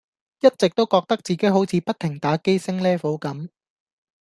[0.39, 3.49] 一直都覺得自己好似不停打機升 Level 咁